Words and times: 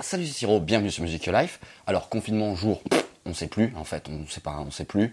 Salut 0.00 0.26
c'est 0.26 0.32
Siro, 0.32 0.60
bienvenue 0.60 0.92
sur 0.92 1.02
Music 1.02 1.26
Life. 1.26 1.58
Alors 1.88 2.08
confinement 2.08 2.54
jour, 2.54 2.82
on 3.26 3.34
sait 3.34 3.48
plus 3.48 3.72
en 3.74 3.82
fait, 3.82 4.08
on 4.08 4.28
sait 4.28 4.40
pas, 4.40 4.56
on 4.64 4.70
sait 4.70 4.84
plus. 4.84 5.12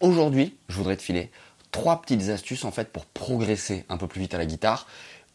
Aujourd'hui, 0.00 0.56
je 0.68 0.76
voudrais 0.76 0.96
te 0.96 1.02
filer 1.02 1.30
trois 1.72 2.00
petites 2.00 2.30
astuces 2.30 2.64
en 2.64 2.70
fait 2.70 2.90
pour 2.90 3.04
progresser 3.04 3.84
un 3.90 3.98
peu 3.98 4.06
plus 4.06 4.20
vite 4.22 4.32
à 4.32 4.38
la 4.38 4.46
guitare 4.46 4.86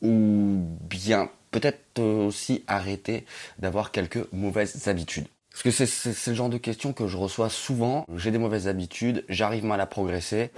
ou 0.02 0.66
bien 0.90 1.30
peut-être 1.52 2.02
aussi 2.02 2.64
arrêter 2.66 3.26
d'avoir 3.60 3.92
quelques 3.92 4.28
mauvaises 4.34 4.88
habitudes. 4.88 5.28
Parce 5.52 5.62
que 5.62 5.86
c'est 5.86 6.32
le 6.32 6.36
genre 6.36 6.50
de 6.50 6.58
questions 6.58 6.92
que 6.92 7.08
je 7.08 7.18
reçois 7.18 7.50
souvent. 7.50 8.06
J'ai 8.16 8.32
des 8.32 8.40
mauvaises 8.40 8.68
habitudes, 8.68 9.24
j'arrive 9.30 9.66
mal 9.66 9.82
à 9.82 9.86
progresser. 9.86 10.50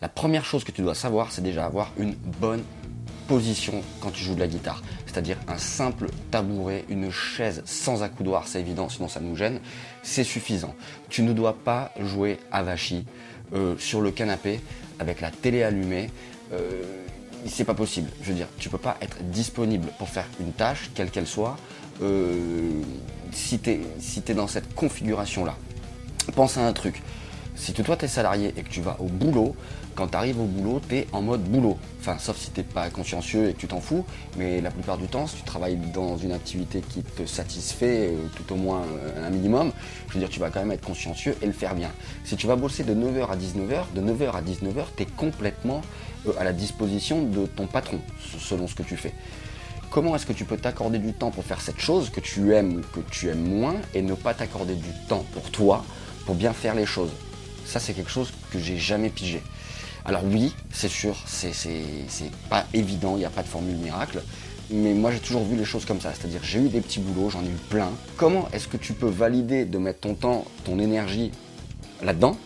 La 0.00 0.08
première 0.08 0.44
chose 0.44 0.62
que 0.62 0.70
tu 0.70 0.82
dois 0.82 0.94
savoir, 0.94 1.32
c'est 1.32 1.42
déjà 1.42 1.64
avoir 1.66 1.90
une 1.98 2.14
bonne 2.14 2.62
position 3.30 3.84
quand 4.00 4.10
tu 4.10 4.24
joues 4.24 4.34
de 4.34 4.40
la 4.40 4.48
guitare. 4.48 4.82
C'est-à-dire 5.06 5.36
un 5.46 5.56
simple 5.56 6.08
tabouret, 6.32 6.84
une 6.88 7.12
chaise 7.12 7.62
sans 7.64 8.02
accoudoir, 8.02 8.48
c'est 8.48 8.58
évident, 8.58 8.88
sinon 8.88 9.06
ça 9.06 9.20
nous 9.20 9.36
gêne. 9.36 9.60
C'est 10.02 10.24
suffisant. 10.24 10.74
Tu 11.10 11.22
ne 11.22 11.32
dois 11.32 11.54
pas 11.54 11.92
jouer 12.00 12.40
à 12.50 12.64
euh, 13.52 13.76
sur 13.78 14.00
le 14.00 14.10
canapé 14.10 14.58
avec 14.98 15.20
la 15.20 15.30
télé 15.30 15.62
allumée. 15.62 16.10
Euh, 16.52 16.82
c'est 17.46 17.64
pas 17.64 17.74
possible. 17.74 18.10
Je 18.20 18.30
veux 18.30 18.34
dire, 18.34 18.48
tu 18.58 18.68
peux 18.68 18.78
pas 18.78 18.96
être 19.00 19.22
disponible 19.22 19.92
pour 19.96 20.08
faire 20.08 20.26
une 20.40 20.52
tâche, 20.52 20.90
quelle 20.96 21.12
qu'elle 21.12 21.28
soit, 21.28 21.56
euh, 22.02 22.82
si 23.30 23.60
tu 23.60 23.70
es, 23.70 23.80
si 24.00 24.24
es 24.26 24.34
dans 24.34 24.48
cette 24.48 24.74
configuration-là. 24.74 25.54
Pense 26.34 26.58
à 26.58 26.66
un 26.66 26.72
truc. 26.72 27.00
Si 27.60 27.74
toi 27.74 27.94
tu 27.94 28.06
es 28.06 28.08
salarié 28.08 28.54
et 28.56 28.62
que 28.62 28.70
tu 28.70 28.80
vas 28.80 28.96
au 29.00 29.04
boulot, 29.04 29.54
quand 29.94 30.08
tu 30.08 30.16
arrives 30.16 30.40
au 30.40 30.46
boulot, 30.46 30.80
tu 30.88 30.96
es 30.96 31.06
en 31.12 31.20
mode 31.20 31.42
boulot. 31.42 31.76
Enfin, 32.00 32.16
sauf 32.18 32.38
si 32.38 32.50
tu 32.52 32.62
pas 32.62 32.88
consciencieux 32.88 33.50
et 33.50 33.52
que 33.52 33.58
tu 33.58 33.66
t'en 33.66 33.82
fous, 33.82 34.06
mais 34.38 34.62
la 34.62 34.70
plupart 34.70 34.96
du 34.96 35.08
temps, 35.08 35.26
si 35.26 35.36
tu 35.36 35.42
travailles 35.42 35.76
dans 35.92 36.16
une 36.16 36.32
activité 36.32 36.80
qui 36.80 37.02
te 37.02 37.26
satisfait 37.26 38.12
euh, 38.14 38.16
tout 38.34 38.54
au 38.54 38.56
moins 38.56 38.80
euh, 38.80 39.26
un 39.26 39.28
minimum, 39.28 39.72
je 40.08 40.14
veux 40.14 40.20
dire, 40.20 40.30
tu 40.30 40.40
vas 40.40 40.48
quand 40.48 40.60
même 40.60 40.72
être 40.72 40.86
consciencieux 40.86 41.36
et 41.42 41.46
le 41.46 41.52
faire 41.52 41.74
bien. 41.74 41.90
Si 42.24 42.34
tu 42.34 42.46
vas 42.46 42.56
bosser 42.56 42.82
de 42.82 42.94
9h 42.94 43.28
à 43.28 43.36
19h, 43.36 43.92
de 43.94 44.00
9h 44.00 44.30
à 44.30 44.40
19h, 44.40 44.84
tu 44.96 45.02
es 45.02 45.06
complètement 45.06 45.82
euh, 46.26 46.32
à 46.40 46.44
la 46.44 46.54
disposition 46.54 47.24
de 47.24 47.44
ton 47.44 47.66
patron, 47.66 48.00
selon 48.38 48.68
ce 48.68 48.74
que 48.74 48.84
tu 48.84 48.96
fais. 48.96 49.12
Comment 49.90 50.16
est-ce 50.16 50.24
que 50.24 50.32
tu 50.32 50.46
peux 50.46 50.56
t'accorder 50.56 50.98
du 50.98 51.12
temps 51.12 51.30
pour 51.30 51.44
faire 51.44 51.60
cette 51.60 51.80
chose 51.80 52.08
que 52.08 52.20
tu 52.20 52.54
aimes 52.54 52.78
ou 52.78 52.80
que 52.80 53.00
tu 53.10 53.28
aimes 53.28 53.46
moins 53.46 53.74
et 53.92 54.00
ne 54.00 54.14
pas 54.14 54.32
t'accorder 54.32 54.76
du 54.76 54.92
temps 55.10 55.26
pour 55.34 55.50
toi, 55.50 55.84
pour 56.24 56.36
bien 56.36 56.54
faire 56.54 56.74
les 56.74 56.86
choses? 56.86 57.10
Ça, 57.70 57.78
c'est 57.78 57.92
quelque 57.92 58.10
chose 58.10 58.32
que 58.50 58.58
j'ai 58.58 58.78
jamais 58.78 59.10
pigé. 59.10 59.40
Alors 60.04 60.24
oui, 60.24 60.52
c'est 60.72 60.88
sûr, 60.88 61.16
c'est 61.24 61.52
pas 62.48 62.66
évident, 62.74 63.14
il 63.14 63.20
n'y 63.20 63.24
a 63.24 63.30
pas 63.30 63.44
de 63.44 63.48
formule 63.48 63.76
miracle. 63.76 64.24
Mais 64.72 64.92
moi 64.92 65.12
j'ai 65.12 65.20
toujours 65.20 65.44
vu 65.44 65.54
les 65.54 65.64
choses 65.64 65.84
comme 65.84 66.00
ça, 66.00 66.12
c'est-à-dire 66.12 66.40
j'ai 66.42 66.58
eu 66.58 66.68
des 66.68 66.80
petits 66.80 66.98
boulots, 66.98 67.30
j'en 67.30 67.44
ai 67.44 67.48
eu 67.48 67.58
plein. 67.68 67.90
Comment 68.16 68.48
est-ce 68.52 68.66
que 68.66 68.76
tu 68.76 68.92
peux 68.92 69.08
valider 69.08 69.66
de 69.66 69.78
mettre 69.78 70.00
ton 70.00 70.14
temps, 70.14 70.46
ton 70.64 70.80
énergie 70.80 71.30
là-dedans 72.02 72.36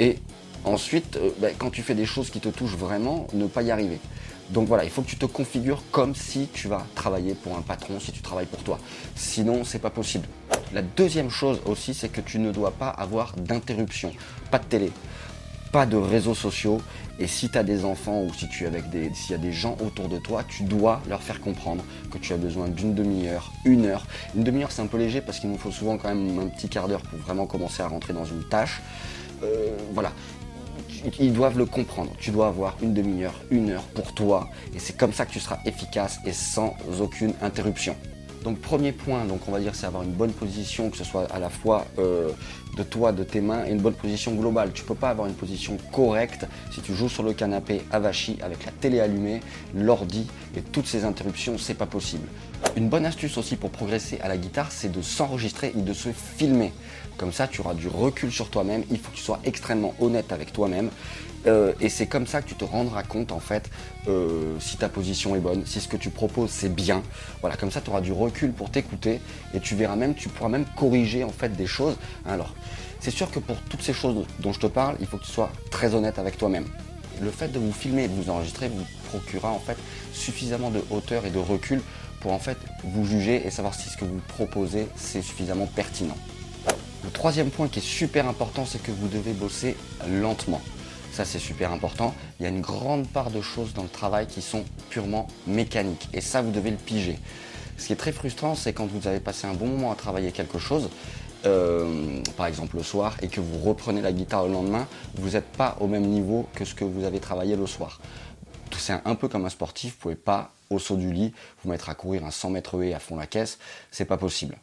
et 0.00 0.18
ensuite, 0.64 1.16
euh, 1.16 1.30
ben, 1.38 1.54
quand 1.56 1.70
tu 1.70 1.82
fais 1.82 1.94
des 1.94 2.06
choses 2.06 2.30
qui 2.30 2.40
te 2.40 2.48
touchent 2.48 2.76
vraiment, 2.76 3.28
ne 3.34 3.46
pas 3.46 3.62
y 3.62 3.70
arriver? 3.70 4.00
Donc 4.50 4.66
voilà, 4.66 4.82
il 4.82 4.90
faut 4.90 5.02
que 5.02 5.10
tu 5.10 5.16
te 5.16 5.26
configures 5.26 5.84
comme 5.92 6.16
si 6.16 6.48
tu 6.52 6.66
vas 6.66 6.84
travailler 6.96 7.34
pour 7.34 7.56
un 7.56 7.62
patron, 7.62 8.00
si 8.00 8.10
tu 8.10 8.20
travailles 8.20 8.46
pour 8.46 8.64
toi. 8.64 8.80
Sinon, 9.14 9.62
c'est 9.62 9.78
pas 9.78 9.90
possible. 9.90 10.26
La 10.72 10.82
deuxième 10.82 11.30
chose 11.30 11.60
aussi, 11.64 11.94
c'est 11.94 12.08
que 12.08 12.20
tu 12.20 12.38
ne 12.38 12.50
dois 12.50 12.72
pas 12.72 12.88
avoir 12.88 13.34
d'interruption. 13.36 14.12
Pas 14.50 14.58
de 14.58 14.64
télé, 14.64 14.92
pas 15.70 15.86
de 15.86 15.96
réseaux 15.96 16.34
sociaux. 16.34 16.80
Et 17.18 17.26
si 17.28 17.48
tu 17.48 17.56
as 17.56 17.62
des 17.62 17.84
enfants 17.84 18.22
ou 18.22 18.34
si 18.34 18.48
tu 18.48 18.64
es 18.64 18.66
avec 18.66 18.90
des, 18.90 19.14
s'il 19.14 19.30
y 19.30 19.34
a 19.34 19.38
des 19.38 19.52
gens 19.52 19.76
autour 19.84 20.08
de 20.08 20.18
toi, 20.18 20.42
tu 20.44 20.64
dois 20.64 21.00
leur 21.08 21.22
faire 21.22 21.40
comprendre 21.40 21.84
que 22.10 22.18
tu 22.18 22.32
as 22.32 22.36
besoin 22.36 22.68
d'une 22.68 22.94
demi-heure, 22.94 23.52
une 23.64 23.86
heure. 23.86 24.06
Une 24.34 24.42
demi-heure, 24.42 24.72
c'est 24.72 24.82
un 24.82 24.86
peu 24.86 24.98
léger 24.98 25.20
parce 25.20 25.38
qu'il 25.38 25.50
nous 25.50 25.58
faut 25.58 25.70
souvent 25.70 25.96
quand 25.98 26.08
même 26.08 26.38
un 26.38 26.48
petit 26.48 26.68
quart 26.68 26.88
d'heure 26.88 27.02
pour 27.02 27.18
vraiment 27.20 27.46
commencer 27.46 27.82
à 27.82 27.88
rentrer 27.88 28.12
dans 28.12 28.24
une 28.24 28.44
tâche. 28.48 28.82
Euh, 29.44 29.76
voilà. 29.92 30.12
Ils 31.20 31.32
doivent 31.32 31.58
le 31.58 31.66
comprendre. 31.66 32.10
Tu 32.18 32.32
dois 32.32 32.48
avoir 32.48 32.76
une 32.82 32.92
demi-heure, 32.92 33.34
une 33.50 33.70
heure 33.70 33.84
pour 33.94 34.14
toi. 34.14 34.50
Et 34.74 34.78
c'est 34.78 34.96
comme 34.96 35.12
ça 35.12 35.24
que 35.26 35.32
tu 35.32 35.40
seras 35.40 35.58
efficace 35.64 36.18
et 36.24 36.32
sans 36.32 36.76
aucune 37.00 37.32
interruption. 37.40 37.96
Donc 38.46 38.60
premier 38.60 38.92
point, 38.92 39.24
on 39.48 39.50
va 39.50 39.58
dire 39.58 39.74
c'est 39.74 39.86
avoir 39.86 40.04
une 40.04 40.12
bonne 40.12 40.30
position, 40.30 40.88
que 40.88 40.96
ce 40.96 41.02
soit 41.02 41.24
à 41.32 41.40
la 41.40 41.50
fois 41.50 41.84
euh, 41.98 42.30
de 42.76 42.82
toi, 42.82 43.12
de 43.12 43.24
tes 43.24 43.40
mains, 43.40 43.64
et 43.66 43.70
une 43.70 43.80
bonne 43.80 43.94
position 43.94 44.34
globale. 44.34 44.72
Tu 44.72 44.84
peux 44.84 44.94
pas 44.94 45.10
avoir 45.10 45.26
une 45.26 45.34
position 45.34 45.76
correcte 45.92 46.46
si 46.72 46.80
tu 46.80 46.94
joues 46.94 47.08
sur 47.08 47.22
le 47.22 47.32
canapé 47.32 47.82
avachi 47.90 48.38
avec 48.42 48.64
la 48.64 48.72
télé 48.72 49.00
allumée, 49.00 49.40
l'ordi 49.74 50.26
et 50.56 50.60
toutes 50.60 50.86
ces 50.86 51.04
interruptions, 51.04 51.58
c'est 51.58 51.74
pas 51.74 51.86
possible. 51.86 52.26
Une 52.76 52.88
bonne 52.88 53.06
astuce 53.06 53.38
aussi 53.38 53.56
pour 53.56 53.70
progresser 53.70 54.18
à 54.22 54.28
la 54.28 54.36
guitare, 54.36 54.70
c'est 54.70 54.90
de 54.90 55.02
s'enregistrer 55.02 55.72
ou 55.74 55.82
de 55.82 55.92
se 55.92 56.10
filmer. 56.10 56.72
Comme 57.16 57.32
ça, 57.32 57.46
tu 57.46 57.60
auras 57.60 57.74
du 57.74 57.88
recul 57.88 58.30
sur 58.30 58.50
toi-même. 58.50 58.82
Il 58.90 58.98
faut 58.98 59.10
que 59.10 59.16
tu 59.16 59.22
sois 59.22 59.40
extrêmement 59.44 59.94
honnête 60.00 60.32
avec 60.32 60.52
toi-même. 60.52 60.90
Euh, 61.46 61.72
et 61.80 61.88
c'est 61.88 62.06
comme 62.06 62.26
ça 62.26 62.42
que 62.42 62.48
tu 62.48 62.54
te 62.54 62.64
rendras 62.64 63.04
compte 63.04 63.30
en 63.30 63.38
fait 63.38 63.70
euh, 64.08 64.56
si 64.58 64.76
ta 64.76 64.88
position 64.88 65.36
est 65.36 65.40
bonne, 65.40 65.64
si 65.64 65.80
ce 65.80 65.86
que 65.86 65.96
tu 65.96 66.10
proposes 66.10 66.50
c'est 66.50 66.74
bien. 66.74 67.02
Voilà, 67.40 67.56
comme 67.56 67.70
ça 67.70 67.80
tu 67.80 67.90
auras 67.90 68.00
du 68.00 68.12
recul 68.12 68.52
pour 68.52 68.70
t'écouter 68.70 69.20
et 69.54 69.60
tu 69.60 69.76
verras 69.76 69.96
même, 69.96 70.14
tu 70.14 70.28
pourras 70.28 70.48
même 70.48 70.64
corriger 70.76 71.22
en 71.22 71.30
fait 71.30 71.50
des 71.50 71.66
choses. 71.66 71.96
Alors, 72.26 72.54
c'est 73.00 73.10
sûr 73.10 73.30
que 73.30 73.38
pour 73.38 73.56
toutes 73.70 73.82
ces 73.82 73.92
choses 73.92 74.26
dont 74.40 74.52
je 74.52 74.60
te 74.60 74.66
parle, 74.66 74.96
il 75.00 75.06
faut 75.06 75.16
que 75.18 75.24
tu 75.24 75.32
sois 75.32 75.50
très 75.70 75.94
honnête 75.94 76.18
avec 76.18 76.38
toi-même. 76.38 76.66
Le 77.20 77.30
fait 77.30 77.48
de 77.48 77.58
vous 77.58 77.72
filmer 77.72 78.04
et 78.04 78.08
de 78.08 78.14
vous 78.14 78.30
enregistrer 78.30 78.68
vous 78.68 78.84
procurera 79.08 79.50
en 79.50 79.58
fait 79.58 79.76
suffisamment 80.12 80.70
de 80.70 80.82
hauteur 80.90 81.24
et 81.24 81.30
de 81.30 81.38
recul 81.38 81.80
pour 82.20 82.32
en 82.32 82.38
fait 82.38 82.58
vous 82.84 83.06
juger 83.06 83.46
et 83.46 83.50
savoir 83.50 83.74
si 83.74 83.88
ce 83.88 83.96
que 83.96 84.04
vous 84.04 84.20
proposez 84.28 84.88
c'est 84.96 85.22
suffisamment 85.22 85.66
pertinent. 85.66 86.16
Le 87.04 87.10
troisième 87.10 87.50
point 87.50 87.68
qui 87.68 87.78
est 87.78 87.82
super 87.82 88.26
important, 88.28 88.66
c'est 88.66 88.82
que 88.82 88.90
vous 88.90 89.06
devez 89.06 89.32
bosser 89.32 89.76
lentement. 90.08 90.60
Ça, 91.12 91.24
c'est 91.24 91.38
super 91.38 91.70
important. 91.70 92.14
Il 92.40 92.42
y 92.42 92.46
a 92.46 92.48
une 92.48 92.60
grande 92.60 93.06
part 93.06 93.30
de 93.30 93.40
choses 93.40 93.72
dans 93.72 93.84
le 93.84 93.88
travail 93.88 94.26
qui 94.26 94.42
sont 94.42 94.64
purement 94.90 95.28
mécaniques. 95.46 96.08
Et 96.12 96.20
ça, 96.20 96.42
vous 96.42 96.50
devez 96.50 96.70
le 96.70 96.76
piger. 96.76 97.18
Ce 97.78 97.86
qui 97.86 97.92
est 97.92 97.96
très 97.96 98.12
frustrant, 98.12 98.54
c'est 98.54 98.72
quand 98.72 98.86
vous 98.86 99.06
avez 99.06 99.20
passé 99.20 99.46
un 99.46 99.54
bon 99.54 99.66
moment 99.66 99.92
à 99.92 99.94
travailler 99.94 100.32
quelque 100.32 100.58
chose, 100.58 100.90
euh, 101.46 102.20
par 102.36 102.46
exemple 102.46 102.76
le 102.76 102.82
soir, 102.82 103.16
et 103.22 103.28
que 103.28 103.40
vous 103.40 103.58
reprenez 103.58 104.02
la 104.02 104.12
guitare 104.12 104.46
le 104.46 104.52
lendemain, 104.52 104.86
vous 105.14 105.30
n'êtes 105.30 105.46
pas 105.52 105.76
au 105.80 105.86
même 105.86 106.06
niveau 106.06 106.46
que 106.54 106.64
ce 106.64 106.74
que 106.74 106.84
vous 106.84 107.04
avez 107.04 107.20
travaillé 107.20 107.56
le 107.56 107.66
soir. 107.66 108.00
C'est 108.76 109.00
un 109.04 109.14
peu 109.14 109.28
comme 109.28 109.46
un 109.46 109.50
sportif, 109.50 109.92
vous 109.92 109.96
ne 109.96 110.02
pouvez 110.02 110.14
pas, 110.16 110.52
au 110.70 110.78
saut 110.78 110.96
du 110.96 111.12
lit, 111.12 111.32
vous 111.62 111.70
mettre 111.70 111.88
à 111.88 111.94
courir 111.94 112.24
un 112.26 112.30
100 112.30 112.50
mètres 112.50 112.82
et 112.82 112.92
à 112.92 112.98
fond 112.98 113.16
la 113.16 113.26
caisse, 113.26 113.58
c'est 113.90 114.04
pas 114.04 114.16
possible. 114.18 114.56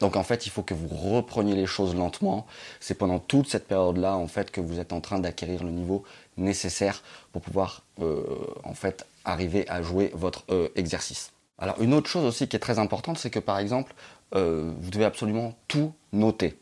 Donc 0.00 0.16
en 0.16 0.22
fait, 0.22 0.46
il 0.46 0.50
faut 0.50 0.62
que 0.62 0.74
vous 0.74 0.88
repreniez 0.88 1.54
les 1.54 1.66
choses 1.66 1.94
lentement. 1.94 2.46
C'est 2.80 2.94
pendant 2.94 3.18
toute 3.18 3.48
cette 3.48 3.68
période-là, 3.68 4.16
en 4.16 4.26
fait, 4.26 4.50
que 4.50 4.60
vous 4.60 4.80
êtes 4.80 4.92
en 4.92 5.00
train 5.00 5.18
d'acquérir 5.18 5.64
le 5.64 5.70
niveau 5.70 6.02
nécessaire 6.36 7.02
pour 7.32 7.42
pouvoir, 7.42 7.82
euh, 8.00 8.24
en 8.64 8.74
fait, 8.74 9.06
arriver 9.24 9.68
à 9.68 9.82
jouer 9.82 10.10
votre 10.14 10.44
euh, 10.50 10.68
exercice. 10.76 11.30
Alors 11.62 11.80
une 11.80 11.94
autre 11.94 12.10
chose 12.10 12.24
aussi 12.26 12.48
qui 12.48 12.56
est 12.56 12.60
très 12.60 12.78
importante, 12.78 13.16
c'est 13.16 13.30
que 13.30 13.38
par 13.38 13.58
exemple, 13.58 13.94
euh, 14.34 14.72
vous 14.78 14.90
devez 14.90 15.06
absolument 15.06 15.54
tout 15.68 15.94
noter. 16.12 16.58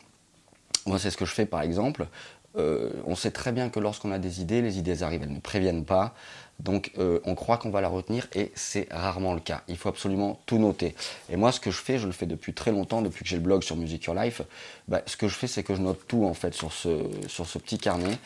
Moi, 0.87 0.99
c'est 0.99 1.11
ce 1.11 1.17
que 1.17 1.25
je 1.25 1.35
fais 1.35 1.47
par 1.47 1.63
exemple. 1.63 2.07
on 2.55 3.17
sait 3.17 3.31
très 3.31 3.53
bien 3.53 3.71
que 3.71 3.81
lorsqu'on 3.81 4.13
a 4.13 4.19
des 4.19 4.41
idées, 4.41 4.61
les 4.61 4.79
idées 4.79 5.03
arrivent, 5.03 5.23
elles 5.23 5.33
ne 5.33 5.41
préviennent 5.41 5.85
pas. 5.85 6.15
Donc 6.63 6.93
euh, 6.99 7.21
on 7.25 7.35
croit 7.35 7.57
qu'on 7.57 7.71
va 7.71 7.81
la 7.81 7.89
retenir 7.89 8.29
et 8.35 8.53
c'est 8.55 8.87
rarement 8.91 9.35
le 9.35 9.41
cas. 9.41 9.63
Il 9.69 9.77
faut 9.77 9.89
absolument 9.89 10.41
tout 10.47 10.59
noter. 10.59 10.95
Et 11.31 11.37
moi 11.37 11.53
ce 11.53 11.61
que 11.61 11.71
je 11.71 11.79
fais, 11.79 11.99
je 11.99 12.07
le 12.07 12.13
fais 12.13 12.27
depuis 12.27 12.53
très 12.53 12.71
longtemps, 12.71 13.03
depuis 13.03 13.25
que 13.25 13.31
j'ai 13.31 13.37
le 13.37 13.43
blog 13.43 13.63
sur 13.63 13.77
Music 13.77 14.05
Your 14.05 14.15
Life, 14.15 14.43
bah, 14.89 15.03
ce 15.07 15.17
que 15.17 15.29
je 15.29 15.35
fais 15.35 15.47
c'est 15.47 15.63
que 15.63 15.75
je 15.75 15.81
note 15.81 16.07
tout 16.07 16.25
en 16.25 16.35
fait 16.35 16.55
sur 16.55 16.73
ce, 16.73 17.59
petit 17.59 17.79
carnet. 17.79 18.19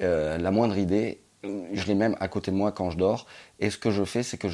Euh, 0.00 0.38
la 0.38 0.50
moindre 0.50 0.78
idée, 0.78 1.18
je 1.44 1.86
l'ai 1.86 1.94
même 1.94 2.16
à 2.20 2.28
côté 2.28 2.50
de 2.50 2.56
moi 2.56 2.72
quand 2.72 2.90
je 2.90 2.96
dors. 2.96 3.26
Et 3.60 3.70
ce 3.70 3.78
que 3.78 3.90
je 3.90 4.04
fais, 4.04 4.22
c'est 4.22 4.38
que 4.38 4.48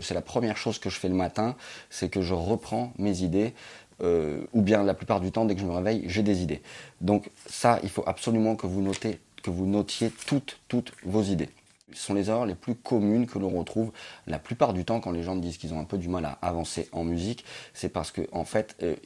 c'est 0.00 0.14
la 0.14 0.22
première 0.22 0.56
chose 0.56 0.78
que 0.78 0.90
je 0.90 0.98
fais 0.98 1.08
le 1.08 1.14
matin, 1.14 1.56
c'est 1.90 2.08
que 2.08 2.22
je 2.22 2.34
reprends 2.34 2.92
mes 2.98 3.22
idées. 3.22 3.54
Euh, 4.02 4.40
ou 4.52 4.60
bien 4.60 4.82
la 4.82 4.94
plupart 4.94 5.20
du 5.20 5.30
temps, 5.30 5.44
dès 5.44 5.54
que 5.54 5.60
je 5.60 5.66
me 5.66 5.72
réveille, 5.72 6.02
j'ai 6.06 6.24
des 6.24 6.42
idées. 6.42 6.62
Donc 7.00 7.30
ça, 7.46 7.78
il 7.84 7.88
faut 7.88 8.02
absolument 8.06 8.56
que 8.56 8.66
vous 8.66 8.82
notez, 8.82 9.20
que 9.42 9.50
vous 9.50 9.66
notiez 9.66 10.10
toutes, 10.26 10.58
toutes 10.66 10.92
vos 11.04 11.22
idées. 11.22 11.48
Ce 11.92 12.06
sont 12.06 12.14
les 12.14 12.28
erreurs 12.28 12.46
les 12.46 12.56
plus 12.56 12.74
communes 12.74 13.26
que 13.26 13.38
l'on 13.38 13.50
retrouve 13.50 13.92
la 14.26 14.40
plupart 14.40 14.72
du 14.72 14.84
temps 14.84 15.00
quand 15.00 15.12
les 15.12 15.22
gens 15.22 15.36
disent 15.36 15.58
qu'ils 15.58 15.74
ont 15.74 15.78
un 15.78 15.84
peu 15.84 15.96
du 15.96 16.08
mal 16.08 16.24
à 16.24 16.38
avancer 16.42 16.88
en 16.90 17.04
musique. 17.04 17.44
C'est 17.72 17.88
parce 17.88 18.10
qu'en 18.10 18.24
en 18.32 18.44
fait, 18.44 18.74
euh, 18.82 18.96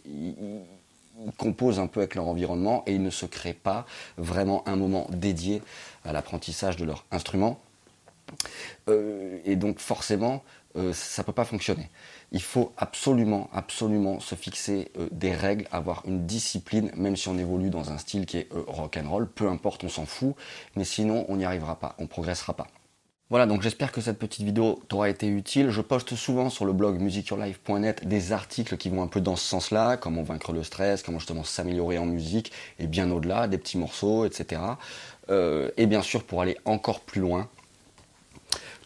composent 1.36 1.78
un 1.78 1.86
peu 1.86 2.00
avec 2.00 2.14
leur 2.14 2.26
environnement 2.26 2.82
et 2.86 2.94
ils 2.94 3.02
ne 3.02 3.10
se 3.10 3.26
créent 3.26 3.52
pas 3.54 3.86
vraiment 4.16 4.66
un 4.68 4.76
moment 4.76 5.06
dédié 5.10 5.62
à 6.04 6.12
l'apprentissage 6.12 6.76
de 6.76 6.84
leur 6.84 7.04
instrument. 7.10 7.60
Euh, 8.88 9.38
et 9.44 9.56
donc 9.56 9.78
forcément, 9.78 10.42
euh, 10.76 10.92
ça 10.92 11.22
ne 11.22 11.26
peut 11.26 11.32
pas 11.32 11.44
fonctionner. 11.44 11.90
Il 12.30 12.42
faut 12.42 12.72
absolument, 12.76 13.48
absolument 13.52 14.20
se 14.20 14.34
fixer 14.34 14.92
des 15.10 15.32
règles, 15.32 15.66
avoir 15.72 16.02
une 16.06 16.26
discipline, 16.26 16.90
même 16.94 17.16
si 17.16 17.28
on 17.28 17.38
évolue 17.38 17.70
dans 17.70 17.90
un 17.90 17.98
style 17.98 18.26
qui 18.26 18.38
est 18.38 18.48
rock 18.66 18.98
and 19.02 19.08
roll, 19.08 19.28
peu 19.28 19.48
importe, 19.48 19.84
on 19.84 19.88
s'en 19.88 20.04
fout, 20.04 20.34
mais 20.76 20.84
sinon 20.84 21.24
on 21.28 21.36
n'y 21.36 21.46
arrivera 21.46 21.78
pas, 21.78 21.94
on 21.98 22.06
progressera 22.06 22.54
pas. 22.54 22.66
Voilà, 23.30 23.44
donc 23.44 23.60
j'espère 23.60 23.92
que 23.92 24.00
cette 24.00 24.18
petite 24.18 24.42
vidéo 24.42 24.82
t'aura 24.88 25.10
été 25.10 25.26
utile. 25.26 25.68
Je 25.68 25.82
poste 25.82 26.14
souvent 26.14 26.48
sur 26.48 26.64
le 26.64 26.72
blog 26.72 26.98
musicyourlife.net 26.98 28.08
des 28.08 28.32
articles 28.32 28.78
qui 28.78 28.88
vont 28.88 29.02
un 29.02 29.06
peu 29.06 29.20
dans 29.20 29.36
ce 29.36 29.46
sens-là, 29.46 29.98
comment 29.98 30.22
vaincre 30.22 30.52
le 30.52 30.62
stress, 30.62 31.02
comment 31.02 31.18
justement 31.18 31.44
s'améliorer 31.44 31.98
en 31.98 32.06
musique, 32.06 32.52
et 32.78 32.86
bien 32.86 33.10
au-delà, 33.10 33.46
des 33.46 33.58
petits 33.58 33.76
morceaux, 33.76 34.24
etc. 34.24 34.62
Euh, 35.28 35.70
et 35.76 35.84
bien 35.84 36.00
sûr, 36.00 36.24
pour 36.24 36.40
aller 36.40 36.56
encore 36.64 37.00
plus 37.00 37.20
loin, 37.20 37.50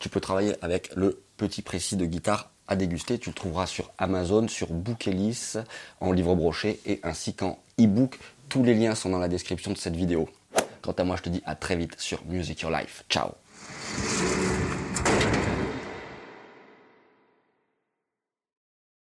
tu 0.01 0.09
peux 0.09 0.19
travailler 0.19 0.57
avec 0.61 0.91
le 0.97 1.23
petit 1.37 1.63
précis 1.63 1.95
de 1.95 2.05
guitare 2.05 2.51
à 2.67 2.75
déguster. 2.75 3.21
Tu 3.21 3.31
le 3.31 3.35
trouveras 3.35 3.67
sur 3.67 3.93
Amazon, 3.99 4.49
sur 4.49 4.73
Bookelis, 4.73 5.55
en 6.01 6.11
livre 6.11 6.35
broché 6.35 6.81
et 6.85 6.99
ainsi 7.05 7.35
qu'en 7.35 7.61
e-book. 7.81 8.19
Tous 8.49 8.65
les 8.65 8.75
liens 8.75 8.97
sont 8.97 9.11
dans 9.11 9.21
la 9.21 9.29
description 9.29 9.71
de 9.71 9.79
cette 9.79 9.95
vidéo. 9.95 10.29
Quant 10.83 10.93
à 10.93 11.05
moi, 11.05 11.15
je 11.17 11.23
te 11.23 11.29
dis 11.29 11.43
à 11.47 11.55
très 11.55 11.77
vite 11.77 11.95
sur 11.99 12.25
Music 12.27 12.61
Your 12.63 12.73
Life. 12.73 13.05
Ciao 13.09 13.31